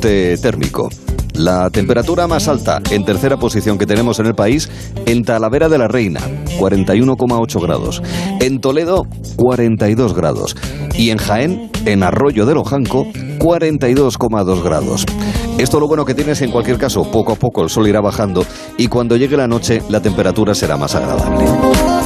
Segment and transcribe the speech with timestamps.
[0.00, 0.88] térmico.
[1.34, 4.70] La temperatura más alta en tercera posición que tenemos en el país,
[5.06, 6.20] en Talavera de la Reina,
[6.58, 8.02] 41,8 grados.
[8.40, 10.56] En Toledo, 42 grados.
[10.94, 13.06] Y en Jaén, en Arroyo de Lojanco,
[13.38, 15.06] 42,2 grados.
[15.58, 18.44] Esto lo bueno que tienes en cualquier caso, poco a poco el sol irá bajando
[18.78, 22.01] y cuando llegue la noche la temperatura será más agradable.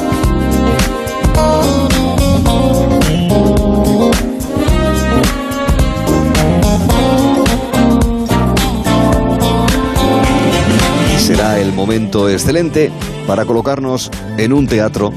[11.87, 12.91] Momento excelente
[13.29, 15.13] para colocarnos en un teatro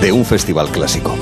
[0.00, 1.12] de un festival clásico.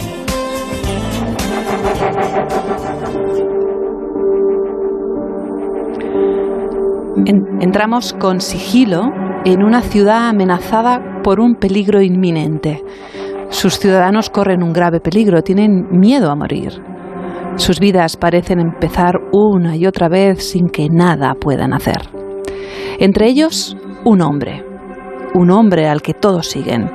[7.60, 9.10] entramos con sigilo
[9.44, 12.82] en una ciudad amenazada por un peligro inminente.
[13.48, 16.72] Sus ciudadanos corren un grave peligro, tienen miedo a morir.
[17.56, 22.02] Sus vidas parecen empezar una y otra vez sin que nada puedan hacer.
[22.98, 23.76] Entre ellos,
[24.08, 24.64] un hombre,
[25.34, 26.90] un hombre al que todos siguen,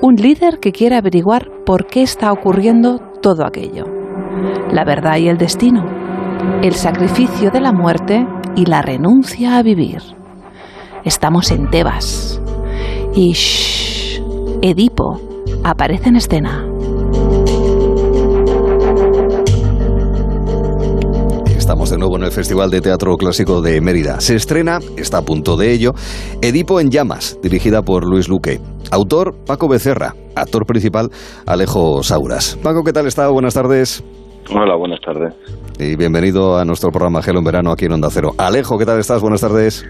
[0.00, 3.84] un líder que quiere averiguar por qué está ocurriendo todo aquello,
[4.72, 5.84] la verdad y el destino,
[6.62, 10.00] el sacrificio de la muerte y la renuncia a vivir.
[11.04, 12.40] Estamos en Tebas
[13.14, 14.22] y shh,
[14.62, 15.20] Edipo
[15.62, 16.69] aparece en escena.
[21.70, 24.20] Estamos de nuevo en el Festival de Teatro Clásico de Mérida.
[24.20, 25.92] Se estrena, está a punto de ello,
[26.42, 28.60] Edipo en llamas, dirigida por Luis Luque.
[28.90, 30.16] Autor, Paco Becerra.
[30.34, 31.10] Actor principal,
[31.46, 32.58] Alejo Sauras.
[32.60, 33.28] Paco, ¿qué tal está?
[33.28, 34.02] Buenas tardes.
[34.52, 35.32] Hola, buenas tardes.
[35.78, 38.32] Y bienvenido a nuestro programa Gelo en Verano aquí en Onda Cero.
[38.36, 39.22] Alejo, ¿qué tal estás?
[39.22, 39.86] Buenas tardes.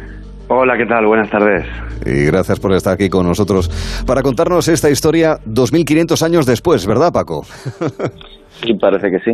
[0.53, 1.07] Hola, ¿qué tal?
[1.07, 1.65] Buenas tardes.
[2.05, 3.71] Y gracias por estar aquí con nosotros
[4.05, 7.43] para contarnos esta historia 2500 años después, ¿verdad, Paco?
[8.61, 9.33] Sí, parece que sí.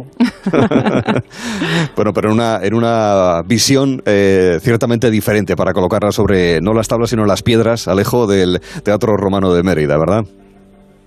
[1.97, 6.86] bueno, pero en una, en una visión eh, ciertamente diferente para colocarla sobre no las
[6.86, 10.23] tablas sino las piedras, Alejo, del Teatro Romano de Mérida, ¿verdad?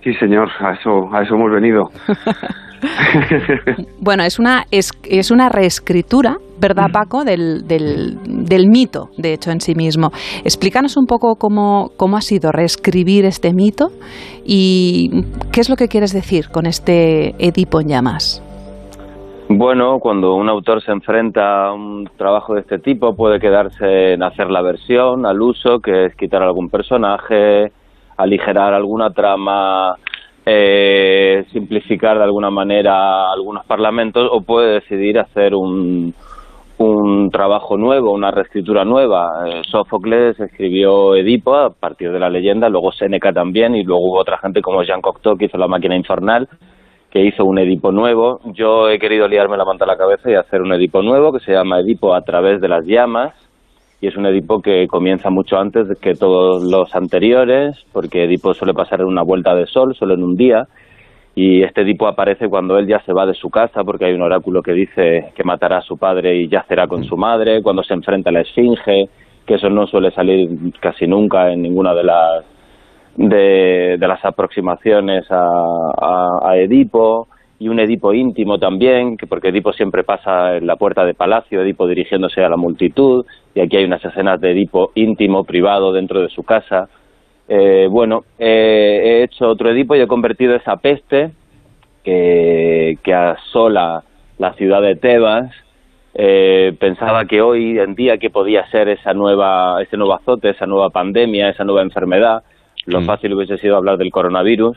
[0.04, 1.90] Sí, señor, a eso, a eso hemos venido.
[4.00, 6.86] bueno, es una, es, es una reescritura, ¿verdad.
[6.92, 10.10] Paco?, del, del, del, mito, de hecho, en sí mismo.
[10.44, 13.88] Explícanos un poco cómo, cómo ha sido reescribir este mito
[14.44, 18.42] y qué es lo que quieres decir con este Edipo en llamas.
[19.52, 24.22] Bueno, cuando un autor se enfrenta a un trabajo de este tipo, puede quedarse en
[24.22, 27.72] hacer la versión al uso, que es quitar algún personaje,
[28.16, 29.96] aligerar alguna trama,
[30.46, 36.14] eh, simplificar de alguna manera algunos parlamentos o puede decidir hacer un,
[36.80, 39.46] un trabajo nuevo, una reescritura nueva.
[39.46, 44.20] Eh, Sófocles escribió Edipo a partir de la leyenda, luego Séneca también y luego hubo
[44.20, 46.48] otra gente como Jean Cocteau que hizo La máquina infernal
[47.10, 48.40] que hizo un Edipo nuevo.
[48.54, 51.40] Yo he querido liarme la manta a la cabeza y hacer un Edipo nuevo que
[51.40, 53.34] se llama Edipo a través de las llamas
[54.00, 58.72] y es un Edipo que comienza mucho antes que todos los anteriores, porque Edipo suele
[58.72, 60.66] pasar en una vuelta de sol, solo en un día,
[61.34, 64.22] y este Edipo aparece cuando él ya se va de su casa, porque hay un
[64.22, 67.94] oráculo que dice que matará a su padre y yacerá con su madre, cuando se
[67.94, 69.08] enfrenta a la Esfinge,
[69.46, 70.48] que eso no suele salir
[70.80, 72.44] casi nunca en ninguna de las
[73.16, 77.28] de, las aproximaciones a, a Edipo,
[77.60, 81.60] y un Edipo íntimo también, que porque Edipo siempre pasa en la puerta de palacio,
[81.60, 86.22] Edipo dirigiéndose a la multitud, y aquí hay unas escenas de Edipo íntimo, privado, dentro
[86.22, 86.88] de su casa.
[87.52, 91.32] Eh, bueno, he hecho otro Edipo y he convertido esa peste
[92.04, 94.04] que, que asola
[94.38, 95.52] la ciudad de Tebas.
[96.14, 100.66] Eh, pensaba que hoy en día que podía ser esa nueva, ese nuevo azote, esa
[100.66, 102.44] nueva pandemia, esa nueva enfermedad.
[102.86, 103.04] Lo mm.
[103.04, 104.76] fácil hubiese sido hablar del coronavirus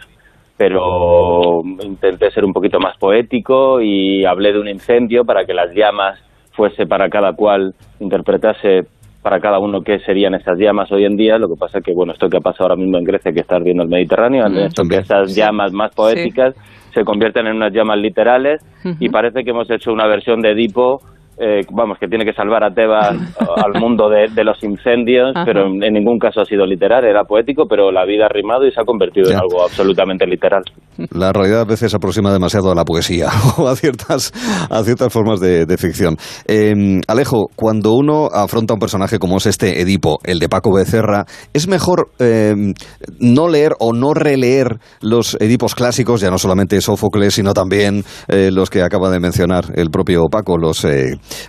[0.57, 5.73] pero intenté ser un poquito más poético y hablé de un incendio para que las
[5.73, 6.19] llamas
[6.51, 8.85] fuese para cada cual, interpretase
[9.23, 11.37] para cada uno qué serían esas llamas hoy en día.
[11.37, 13.39] Lo que pasa es que, bueno, esto que ha pasado ahora mismo en Grecia, que
[13.39, 16.53] está ardiendo el Mediterráneo, mm, esto que esas llamas más poéticas
[16.93, 18.61] se convierten en unas llamas literales
[18.99, 20.99] y parece que hemos hecho una versión de Edipo
[21.37, 23.15] eh, vamos, que tiene que salvar a Tebas
[23.65, 27.91] al mundo de, los incendios, pero en, ningún caso ha sido literal, era poético, pero
[27.91, 30.63] la vida ha rimado y se ha convertido en algo absolutamente literal.
[31.11, 34.31] La realidad a veces aproxima demasiado a la poesía o a ciertas,
[34.69, 36.17] a ciertas formas de, ficción.
[36.47, 41.25] Em, Alejo, cuando uno afronta un personaje como es este Edipo, el de Paco Becerra,
[41.51, 42.73] ¿es mejor em,
[43.19, 48.51] no leer o no releer los Edipos clásicos, ya no solamente Sófocles, sino también eh,
[48.51, 50.85] los que acaba de mencionar el propio Paco, los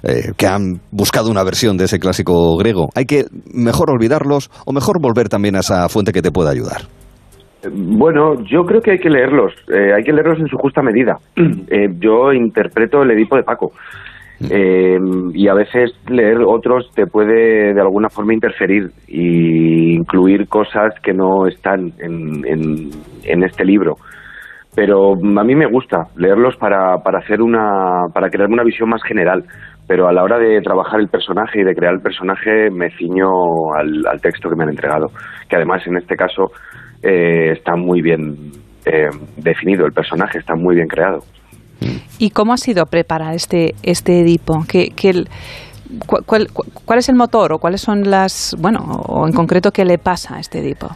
[0.03, 2.89] eh, que han buscado una versión de ese clásico griego.
[2.95, 6.83] ¿Hay que mejor olvidarlos o mejor volver también a esa fuente que te pueda ayudar?
[7.73, 11.17] Bueno, yo creo que hay que leerlos, eh, hay que leerlos en su justa medida.
[11.37, 13.73] Eh, yo interpreto el Edipo de Paco.
[14.51, 14.99] Eh,
[15.33, 21.13] y a veces leer otros te puede de alguna forma interferir e incluir cosas que
[21.13, 22.45] no están en,
[23.25, 23.95] en, este libro.
[24.75, 29.03] Pero a mí me gusta leerlos para, para, hacer una, para crear una visión más
[29.03, 29.45] general.
[29.87, 33.29] Pero a la hora de trabajar el personaje y de crear el personaje me ciño
[33.77, 35.09] al, texto que me han entregado.
[35.49, 36.51] Que además en este caso
[37.03, 38.35] eh, está muy bien
[38.87, 41.21] eh, definido, el personaje está muy bien creado.
[42.19, 44.65] ¿Y cómo ha sido preparar este, este Edipo?
[44.69, 44.91] ¿Qué,
[46.07, 50.37] cuál, es el motor o cuáles son las, bueno, o en concreto qué le pasa
[50.37, 50.89] a este Edipo?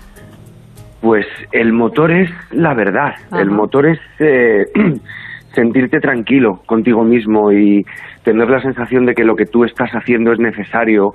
[1.00, 4.65] Pues el motor es la verdad, el motor es eh,
[5.55, 7.85] sentirte tranquilo contigo mismo y
[8.25, 11.15] tener la sensación de que lo que tú estás haciendo es necesario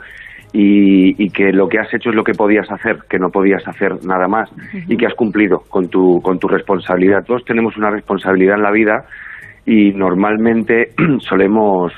[0.54, 4.06] y, que lo que has hecho es lo que podías hacer, que no podías hacer
[4.06, 4.50] nada más
[4.88, 7.26] y que has cumplido con tu, con tu responsabilidad.
[7.26, 9.06] Todos tenemos una responsabilidad en la vida
[9.66, 10.90] y normalmente
[11.20, 11.92] solemos,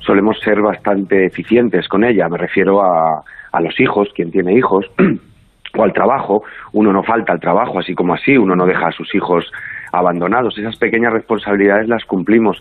[0.00, 2.28] solemos ser bastante eficientes con ella.
[2.28, 3.22] Me refiero a,
[3.52, 4.86] a los hijos, quien tiene hijos,
[5.76, 6.42] o al trabajo.
[6.72, 9.50] Uno no falta al trabajo, así como así, uno no deja a sus hijos
[9.92, 10.58] abandonados.
[10.58, 12.60] Esas pequeñas responsabilidades las cumplimos.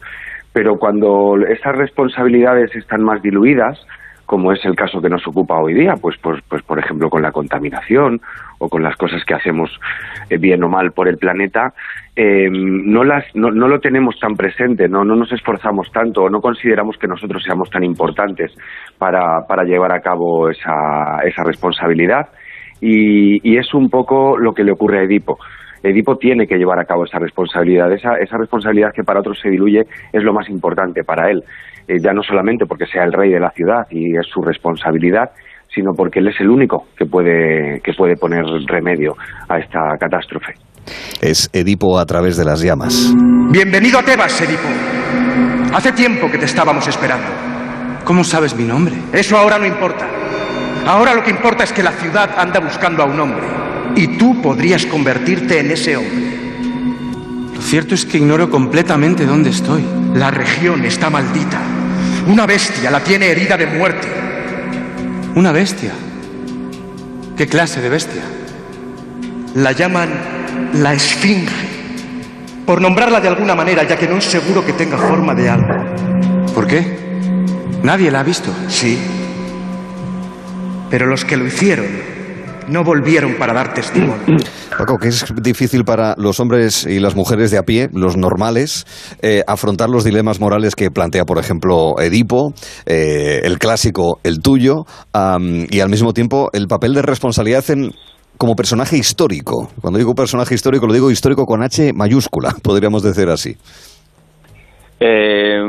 [0.54, 3.80] Pero cuando esas responsabilidades están más diluidas,
[4.26, 7.22] como es el caso que nos ocupa hoy día, pues, pues, pues por ejemplo con
[7.22, 8.22] la contaminación
[8.58, 9.70] o con las cosas que hacemos
[10.30, 11.74] eh, bien o mal por el planeta,
[12.16, 16.30] eh, no, las, no, no, lo tenemos tan presente, no, no nos esforzamos tanto o
[16.30, 18.52] no consideramos que nosotros seamos tan importantes
[18.98, 22.30] para, para llevar a cabo esa, esa responsabilidad
[22.84, 25.38] y, y es un poco lo que le ocurre a Edipo.
[25.82, 27.92] Edipo tiene que llevar a cabo esa responsabilidad.
[27.92, 31.44] Esa, esa responsabilidad que para otros se diluye es lo más importante para él.
[31.88, 35.32] Eh, ya no solamente porque sea el rey de la ciudad y es su responsabilidad,
[35.74, 39.16] sino porque él es el único que puede, que puede poner remedio
[39.48, 40.54] a esta catástrofe.
[41.22, 43.14] Es Edipo a través de las llamas.
[43.50, 44.68] Bienvenido a Tebas, Edipo.
[45.74, 47.28] Hace tiempo que te estábamos esperando.
[48.06, 48.94] ¿Cómo sabes mi nombre?
[49.14, 50.08] Eso ahora no importa.
[50.86, 53.46] Ahora lo que importa es que la ciudad anda buscando a un hombre.
[53.96, 56.34] Y tú podrías convertirte en ese hombre.
[57.56, 59.86] Lo cierto es que ignoro completamente dónde estoy.
[60.14, 61.62] La región está maldita.
[62.28, 64.08] Una bestia la tiene herida de muerte.
[65.36, 65.92] ¿Una bestia?
[67.38, 68.22] ¿Qué clase de bestia?
[69.56, 70.10] La llaman
[70.74, 71.54] la Esfinge.
[72.66, 76.54] Por nombrarla de alguna manera, ya que no es seguro que tenga forma de algo.
[76.54, 76.98] ¿Por qué?
[77.84, 78.52] Nadie la ha visto.
[78.68, 78.98] Sí.
[80.94, 81.88] Pero los que lo hicieron
[82.68, 84.38] no volvieron para dar testimonio.
[84.78, 88.86] Paco, que es difícil para los hombres y las mujeres de a pie, los normales,
[89.24, 92.54] eh, afrontar los dilemas morales que plantea, por ejemplo, Edipo,
[92.86, 94.86] eh, el clásico, el tuyo,
[95.72, 97.96] y al mismo tiempo el papel de responsabilidad en
[98.38, 99.72] como personaje histórico.
[99.82, 103.58] Cuando digo personaje histórico, lo digo histórico con H mayúscula, podríamos decir así.
[105.06, 105.60] Eh,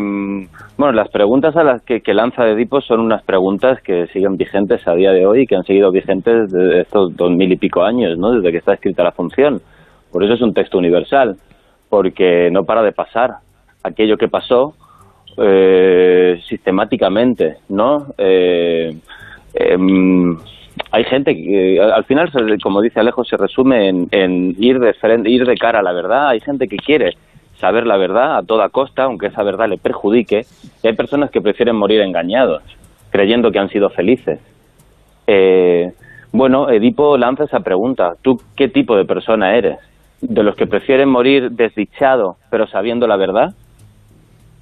[0.77, 4.95] bueno, las preguntas a las que, lanza Edipo son unas preguntas que siguen vigentes a
[4.95, 8.17] día de hoy y que han seguido vigentes desde estos dos mil y pico años,
[8.17, 8.31] ¿no?
[8.31, 9.61] Desde que está escrita la función.
[10.13, 11.35] Por eso es un texto universal,
[11.89, 13.39] porque no para de pasar
[13.83, 14.75] aquello que pasó
[15.37, 18.07] eh, sistemáticamente, ¿no?
[18.17, 18.97] Eh,
[19.55, 20.39] em,
[20.93, 22.31] hay gente que al final,
[22.63, 24.95] como dice Alejo, se resume en, en ir de
[25.25, 26.29] ir de cara a la verdad.
[26.29, 27.17] Hay gente que quiere
[27.65, 30.45] saber la verdad a toda costa, aunque esa verdad le perjudique,
[30.83, 32.63] y hay personas que prefieren morir engañados,
[33.09, 34.39] creyendo que han sido felices.
[35.27, 35.91] Eh,
[36.31, 39.79] bueno, Edipo lanza esa pregunta, ¿tú qué tipo de persona eres?
[40.21, 43.55] ¿De los que prefieren morir desdichado, pero sabiendo la verdad?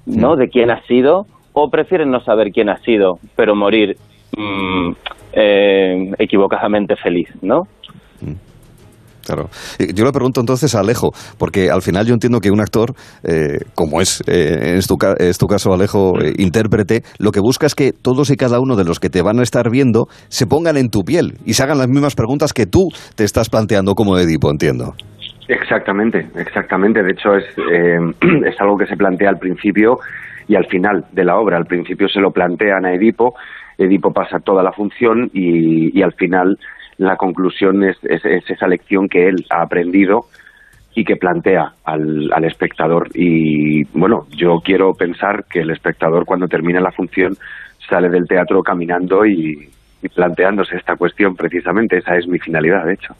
[0.05, 0.37] ¿No?
[0.37, 1.25] ¿De quién has sido?
[1.51, 3.97] ¿O prefieren no saber quién has sido, pero morir
[4.37, 4.91] mm,
[5.33, 7.67] eh, equivocadamente feliz, ¿no?
[9.25, 9.49] Claro.
[9.93, 13.59] Yo le pregunto entonces a Alejo, porque al final yo entiendo que un actor, eh,
[13.73, 17.91] como es, eh, tu, es tu caso Alejo, eh, intérprete, lo que busca es que
[17.93, 20.89] todos y cada uno de los que te van a estar viendo se pongan en
[20.89, 24.51] tu piel y se hagan las mismas preguntas que tú te estás planteando como Edipo,
[24.51, 24.93] entiendo.
[25.47, 27.01] Exactamente, exactamente.
[27.01, 27.45] De hecho, es,
[28.45, 29.97] es algo que se plantea al principio
[30.47, 31.57] y al final de la obra.
[31.57, 33.33] Al principio se lo plantean a Edipo,
[33.77, 36.57] Edipo pasa toda la función y, y al final
[36.97, 40.21] la conclusión es, esa lección que él ha aprendido
[40.95, 43.09] y que plantea al, espectador.
[43.15, 47.35] Y bueno, yo quiero pensar que el espectador cuando termina la función
[47.89, 49.69] sale del teatro caminando y,
[50.13, 51.97] planteándose esta cuestión precisamente.
[51.97, 53.13] Esa es mi finalidad, de hecho.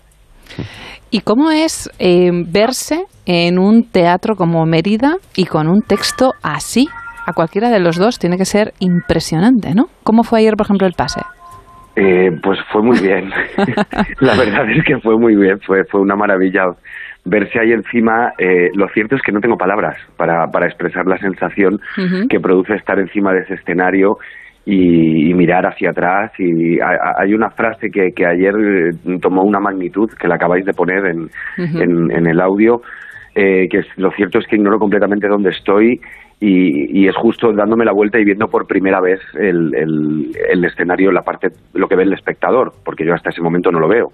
[1.09, 6.89] ¿Y cómo es eh, verse en un teatro como Mérida y con un texto así?
[7.25, 9.85] A cualquiera de los dos tiene que ser impresionante, ¿no?
[10.03, 11.21] ¿Cómo fue ayer, por ejemplo, el pase?
[11.95, 13.29] Eh, pues fue muy bien.
[14.19, 16.63] la verdad es que fue muy bien, fue, fue una maravilla
[17.25, 21.17] verse ahí encima, eh, lo cierto es que no tengo palabras para, para expresar la
[21.17, 21.79] sensación
[22.29, 24.17] que produce estar encima de ese escenario
[24.65, 26.31] y, mirar hacia atrás.
[26.37, 30.73] Y hay una frase que, que ayer eh, tomó una magnitud, que la acabáis de
[30.73, 32.81] poner en, en, el audio,
[33.35, 35.99] eh, que lo cierto es que ignoro completamente dónde estoy
[36.39, 41.21] y, es justo dándome la vuelta y viendo por primera vez el, el, escenario, la
[41.21, 44.09] parte, lo que ve el espectador, porque yo hasta ese momento no lo veo.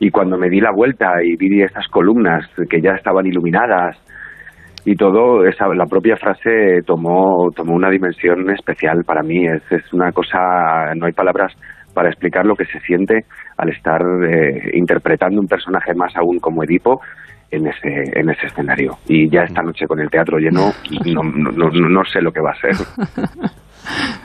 [0.00, 3.96] Y cuando me di la vuelta y vi estas columnas que ya estaban iluminadas
[4.84, 9.44] y todo, esa, la propia frase tomó, tomó una dimensión especial para mí.
[9.46, 11.52] Es, es una cosa, no hay palabras
[11.94, 13.24] para explicar lo que se siente
[13.56, 17.00] al estar eh, interpretando un personaje más aún como Edipo
[17.50, 18.98] en ese, en ese escenario.
[19.06, 20.72] Y ya esta noche con el teatro lleno,
[21.06, 22.74] no, no, no, sé lo que va a ser.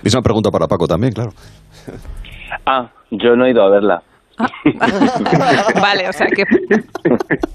[0.03, 1.31] Misma pregunta para Paco también, claro.
[2.65, 4.03] Ah, yo no he ido a verla.
[4.37, 4.47] Ah.
[5.81, 6.43] vale, o sea que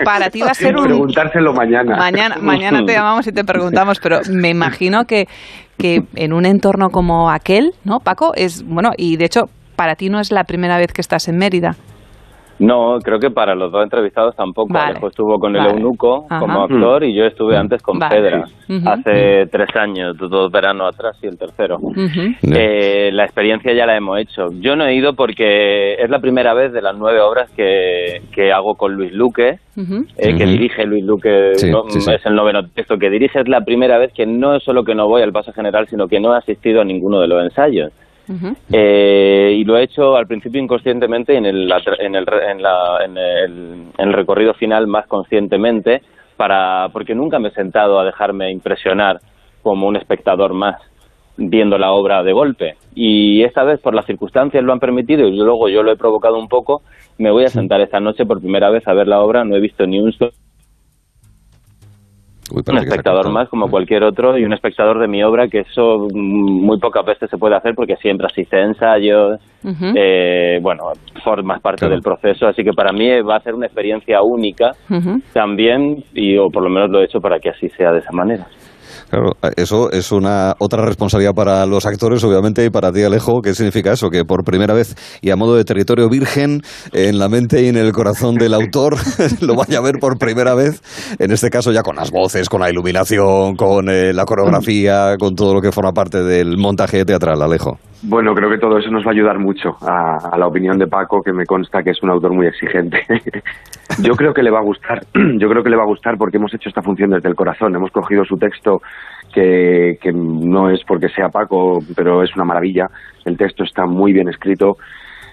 [0.04, 0.84] para ti va a ser un...
[0.84, 1.96] Preguntárselo mañana.
[1.96, 5.26] Mañana, mañana te llamamos y te preguntamos, pero me imagino que,
[5.76, 8.32] que en un entorno como aquel, ¿no, Paco?
[8.34, 9.46] Es, bueno, y de hecho,
[9.76, 11.76] para ti no es la primera vez que estás en Mérida.
[12.58, 14.76] No, creo que para los dos entrevistados tampoco.
[14.76, 17.60] Alejo estuvo con el eunuco como actor y yo estuve mm.
[17.60, 18.44] antes con Pedra,
[18.86, 21.78] hace tres años, dos veranos atrás y el tercero.
[22.42, 24.46] Eh, la experiencia ya la hemos hecho.
[24.60, 28.52] Yo no he ido porque es la primera vez de las nueve obras que, que
[28.52, 33.40] hago con Luis Luque, eh, que dirige Luis Luque, es el noveno texto que dirige.
[33.40, 36.08] Es la primera vez que no es solo que no voy al paso general, sino
[36.08, 37.92] que no he asistido a ninguno de los ensayos.
[38.72, 43.04] Eh, y lo he hecho al principio inconscientemente y en el, en el, en, la,
[43.04, 46.02] en, el, recorrido final más conscientemente,
[46.36, 49.20] para, porque nunca me he sentado a dejarme impresionar
[49.62, 50.76] como un espectador más
[51.36, 52.76] viendo la obra de golpe.
[52.94, 56.38] Y esta vez, por las circunstancias, lo han permitido y luego yo lo he provocado
[56.38, 56.82] un poco.
[57.16, 59.44] Me voy a sentar esta noche por primera vez a ver la obra.
[59.44, 60.32] No he visto ni un solo
[62.50, 66.78] un espectador más como cualquier otro y un espectador de mi obra que eso muy
[66.78, 69.40] pocas veces se puede hacer porque siempre asiste a ensayos
[69.94, 70.84] eh, bueno
[71.24, 72.46] formas parte del proceso.
[72.46, 74.72] Así que para mí va a ser una experiencia única
[75.32, 78.12] también y o por lo menos lo he hecho para que así sea de esa
[78.12, 78.46] manera
[79.10, 83.40] Claro, eso es una otra responsabilidad para los actores, obviamente, y para ti, Alejo.
[83.42, 84.10] ¿Qué significa eso?
[84.10, 86.60] Que por primera vez y a modo de territorio virgen,
[86.92, 88.96] en la mente y en el corazón del autor,
[89.40, 90.82] lo vaya a ver por primera vez,
[91.18, 95.34] en este caso ya con las voces, con la iluminación, con eh, la coreografía, con
[95.34, 97.78] todo lo que forma parte del montaje teatral, Alejo.
[98.02, 101.20] Bueno, creo que todo eso nos va a ayudar mucho a, la opinión de Paco,
[101.20, 103.00] que me consta que es un autor muy exigente.
[104.02, 106.36] yo creo que le va a gustar, yo creo que le va a gustar porque
[106.36, 107.74] hemos hecho esta función desde el corazón.
[107.74, 108.80] Hemos cogido su texto,
[109.32, 112.86] que, que no es porque sea Paco, pero es una maravilla.
[113.24, 114.76] El texto está muy bien escrito.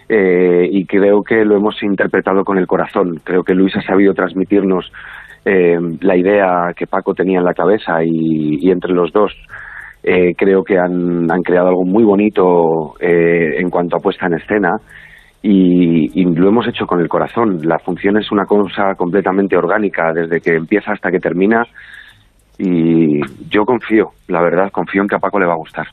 [0.07, 3.19] Eh, y creo que lo hemos interpretado con el corazón.
[3.23, 4.91] Creo que Luis ha sabido transmitirnos
[5.43, 9.31] eh, la idea que Paco tenía en la cabeza y entre los dos
[10.07, 14.35] eh, creo que han, han, creado algo muy bonito eh, en cuanto a puesta en
[14.35, 14.69] escena
[15.47, 17.59] y, lo hemos hecho con el corazón.
[17.63, 21.63] La función es una cosa completamente orgánica desde que empieza hasta que termina
[22.57, 25.87] y yo confío, la verdad, confío en que a Paco le va a gustar.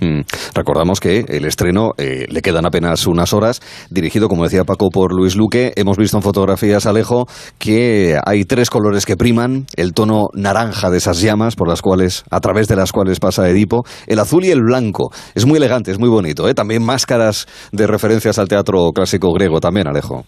[0.00, 0.20] Mm.
[0.54, 5.14] Recordamos que el estreno eh, le quedan apenas unas horas, dirigido, como decía Paco, por
[5.14, 5.72] Luis Luque.
[5.76, 7.26] Hemos visto en fotografías, Alejo,
[7.58, 12.24] que hay tres colores que priman, el tono naranja de esas llamas por las cuales,
[12.30, 15.10] a través de las cuales pasa Edipo, el azul y el blanco.
[15.34, 16.48] Es muy elegante, es muy bonito.
[16.48, 16.54] ¿eh?
[16.54, 20.24] También máscaras de referencias al teatro clásico griego, también, Alejo.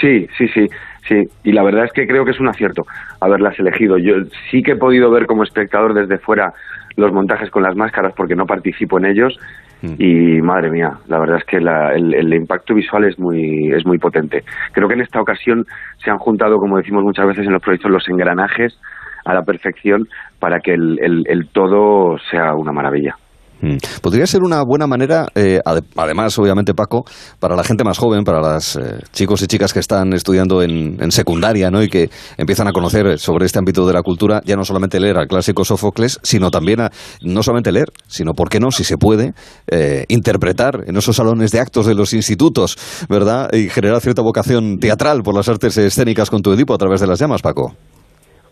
[0.00, 0.66] Sí, sí, sí,
[1.08, 1.22] sí.
[1.44, 2.82] Y la verdad es que creo que es un acierto
[3.20, 3.96] haberlas elegido.
[3.96, 4.14] Yo
[4.50, 6.52] sí que he podido ver como espectador desde fuera
[6.96, 9.38] los montajes con las máscaras porque no participo en ellos
[9.82, 9.94] mm.
[9.98, 14.44] y madre mía, la verdad es que el, impacto visual es muy, es muy potente.
[14.72, 15.66] Creo que en esta ocasión
[16.02, 18.78] se han juntado, como decimos muchas veces en los proyectos, los engranajes
[19.24, 23.16] a la perfección para que el todo sea una maravilla.
[23.60, 23.76] Mm.
[24.02, 25.60] Podría ser una buena manera, eh,
[25.96, 27.04] además, obviamente, Paco,
[27.40, 30.96] para la gente más joven, para los eh, chicos y chicas que están estudiando en,
[31.10, 31.82] secundaria ¿no?
[31.82, 35.16] y que empiezan a conocer sobre este ámbito de la cultura, ya no solamente leer
[35.16, 36.90] al clásico Sófocles, sino también a,
[37.22, 39.32] no solamente leer, sino, ¿por qué no?, si se puede,
[39.68, 42.76] eh, interpretar en esos salones de actos de los institutos,
[43.08, 43.52] ¿verdad?
[43.52, 47.06] Y generar cierta vocación teatral por las artes escénicas con tu Edipo a través de
[47.06, 47.74] las llamas, Paco.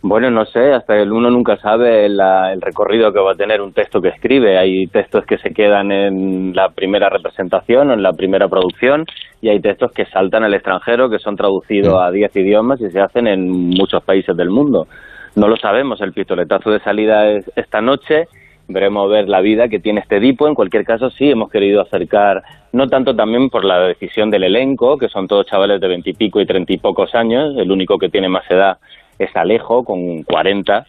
[0.06, 3.72] Bueno, no sé, hasta el uno nunca sabe el recorrido que va a tener un
[3.72, 4.58] texto que escribe.
[4.58, 9.06] Hay textos que se quedan en la primera representación o en la primera producción
[9.40, 13.00] y hay textos que saltan al extranjero, que son traducidos a diez idiomas y se
[13.00, 14.88] hacen en muchos países del mundo.
[15.36, 18.26] No lo sabemos, el pistoletazo de salida es esta noche,
[18.68, 20.46] veremos ver la vida que tiene este Edipo.
[20.46, 22.42] En cualquier caso, sí hemos querido acercar,
[22.74, 26.46] no tanto también por la decisión del elenco, que son todos chavales de veintipico y
[26.46, 28.76] treinta y pocos años, el único que tiene más edad
[29.18, 30.86] es Alejo con 40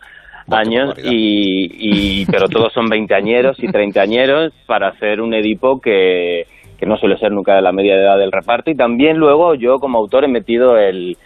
[0.52, 6.46] años y, y, pero todos son veinteañeros y treintañeros para hacer un Edipo que,
[6.78, 8.70] que no suele ser nunca de la media edad del reparto.
[8.70, 11.18] Y también luego yo como autor he metido el,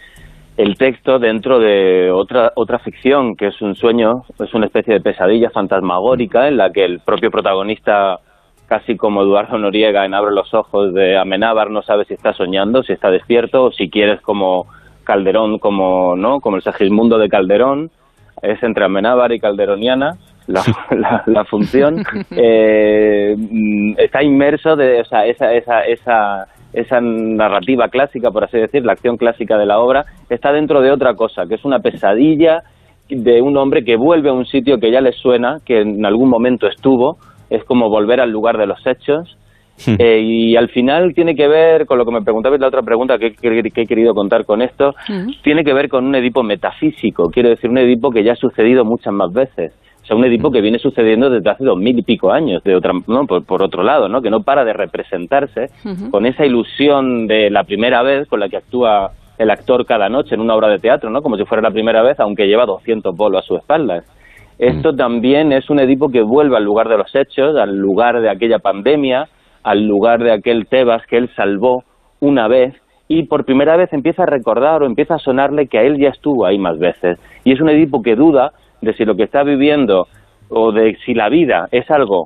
[0.58, 5.00] el texto dentro de otra otra ficción que es un sueño es una especie de
[5.00, 8.20] pesadilla fantasmagórica en la que el propio protagonista
[8.68, 12.84] casi como Eduardo Noriega en Abre los ojos de Amenábar no sabe si está soñando
[12.84, 14.68] si está despierto o si quieres como
[15.10, 17.90] Calderón como no como el Segismundo de Calderón
[18.44, 23.36] es entre Amenábar y Calderoniana la, la, función, eh,
[23.98, 28.94] está inmerso de o sea, esa, esa, esa, esa narrativa clásica, por así decir, la
[28.94, 32.64] acción clásica de la obra, está dentro de otra cosa, que es una pesadilla
[33.10, 36.30] de un hombre que vuelve a un sitio que ya le suena, que en algún
[36.30, 37.18] momento estuvo,
[37.50, 39.38] es como volver al lugar de los hechos,
[39.86, 39.96] Hmm.
[39.98, 43.18] Eh, y al final tiene que ver con lo que me preguntabais la otra pregunta
[43.18, 45.42] que, he querido contar con esto, hmm.
[45.44, 48.84] tiene que ver con un Edipo metafísico, quiero decir, un Edipo que ya ha sucedido
[48.84, 49.74] muchas más veces.
[50.04, 50.54] O sea, un Edipo hmm.
[50.54, 53.84] que viene sucediendo desde hace dos mil y pico años, de otra, no, por, otro
[53.84, 54.22] lado, ¿no?
[54.22, 55.68] que no para de representarse
[56.12, 60.36] con esa ilusión de la primera vez con la que actúa el actor cada noche
[60.36, 61.22] en una obra de teatro, ¿no?
[61.22, 64.04] como si fuera la primera vez, aunque lleva 200 bolos a su espalda.
[64.60, 68.30] Esto también es un Edipo que vuelve al lugar de los hechos, al lugar de
[68.30, 69.30] aquella pandemia,
[69.70, 71.84] al lugar de aquel Tebas que él salvó
[72.20, 72.74] una vez
[73.08, 76.10] y por primera vez empieza a recordar o empieza a sonarle que a él ya
[76.10, 77.20] estuvo ahí más veces.
[77.44, 80.08] Y es un Edipo que duda de si lo que está viviendo
[80.50, 82.26] o de si la vida es algo,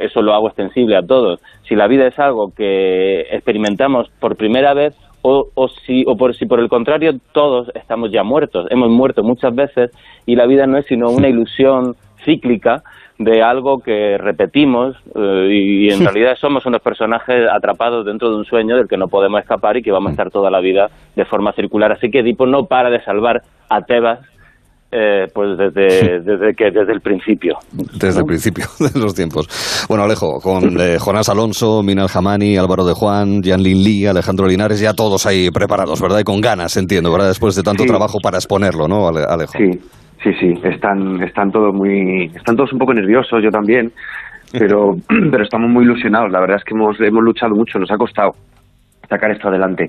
[0.00, 4.74] eso lo hago extensible a todos, si la vida es algo que experimentamos por primera
[4.74, 8.90] vez o, o, si, o por si por el contrario todos estamos ya muertos, hemos
[8.90, 9.92] muerto muchas veces
[10.26, 11.94] y la vida no es sino una ilusión
[12.24, 12.82] cíclica
[13.20, 18.46] de algo que repetimos eh, y, en realidad somos unos personajes atrapados dentro de un
[18.46, 21.26] sueño del que no podemos escapar y que vamos a estar toda la vida de
[21.26, 21.92] forma circular.
[21.92, 24.20] Así que Edipo no para de salvar a Tebas
[24.90, 27.58] eh, pues desde, desde, que, desde el principio.
[27.72, 29.84] Desde el principio de los tiempos.
[29.86, 34.46] Bueno, Alejo, con eh, Jonás Alonso, Minal Jamani, Álvaro de Juan, Jan Lin Lee, Alejandro
[34.46, 36.20] Linares, ya todos ahí preparados, ¿verdad?
[36.20, 37.28] Y con ganas, entiendo, ¿verdad?
[37.28, 39.52] Después de tanto trabajo para exponerlo, ¿no, Alejo?
[39.58, 39.78] Sí,
[40.22, 43.90] Sí, sí, están, están todos muy, están todos un poco nerviosos, yo también,
[44.52, 44.94] pero,
[45.30, 46.30] pero estamos muy ilusionados.
[46.30, 48.32] La verdad es que hemos, hemos luchado mucho, nos ha costado
[49.08, 49.88] sacar esto adelante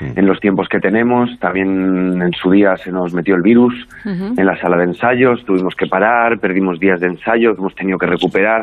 [0.00, 1.30] en los tiempos que tenemos.
[1.38, 5.74] También en su día se nos metió el virus en la sala de ensayos, tuvimos
[5.74, 8.62] que parar, perdimos días de ensayo hemos tenido que recuperar.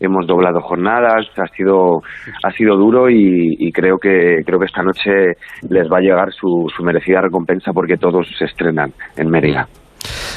[0.00, 2.02] Hemos doblado jornadas, ha sido,
[2.42, 5.36] ha sido duro y, creo que creo que esta noche
[5.70, 9.68] les va a llegar su, su merecida recompensa porque todos se estrenan en Mérida.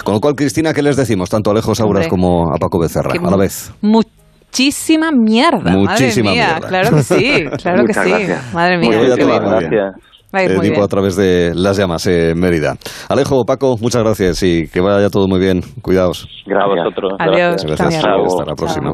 [0.04, 3.14] Con lo cual, Cristina, ¿qué les decimos tanto a Alejos Sauras como a Paco Becerra
[3.14, 3.74] a la vez?
[3.82, 5.72] Muchísima mierda.
[5.72, 6.68] Muchísima madre mía, mierda.
[6.68, 8.14] Claro que sí, claro que sí.
[8.54, 9.00] Madre mía.
[9.00, 9.96] Muchas gracias.
[10.38, 12.76] Eh, a través de las llamas en Mérida.
[13.08, 15.62] Alejo, Paco, muchas gracias y que vaya todo muy bien.
[15.82, 16.28] Cuidaos.
[16.46, 17.14] Gracias a vosotros.
[17.20, 17.64] Adiós.
[17.66, 18.04] Gracias.
[18.06, 18.92] Hasta la próxima.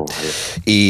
[0.66, 0.90] Y